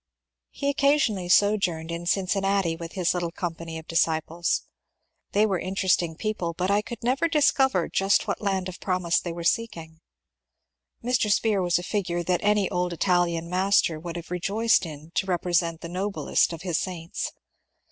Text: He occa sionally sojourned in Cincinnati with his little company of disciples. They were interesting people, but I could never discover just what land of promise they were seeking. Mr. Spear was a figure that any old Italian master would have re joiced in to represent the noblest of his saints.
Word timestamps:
He 0.49 0.73
occa 0.73 0.95
sionally 0.95 1.31
sojourned 1.31 1.91
in 1.91 2.07
Cincinnati 2.07 2.75
with 2.75 2.93
his 2.93 3.13
little 3.13 3.29
company 3.31 3.77
of 3.77 3.85
disciples. 3.85 4.63
They 5.33 5.45
were 5.45 5.59
interesting 5.59 6.15
people, 6.15 6.53
but 6.55 6.71
I 6.71 6.81
could 6.81 7.03
never 7.03 7.27
discover 7.27 7.87
just 7.87 8.27
what 8.27 8.41
land 8.41 8.67
of 8.67 8.79
promise 8.79 9.19
they 9.19 9.31
were 9.31 9.43
seeking. 9.43 9.99
Mr. 11.03 11.31
Spear 11.31 11.61
was 11.61 11.77
a 11.77 11.83
figure 11.83 12.23
that 12.23 12.39
any 12.43 12.67
old 12.71 12.93
Italian 12.93 13.47
master 13.47 13.99
would 13.99 14.15
have 14.15 14.31
re 14.31 14.39
joiced 14.39 14.87
in 14.87 15.11
to 15.13 15.27
represent 15.27 15.81
the 15.81 15.87
noblest 15.89 16.51
of 16.51 16.63
his 16.63 16.79
saints. 16.79 17.31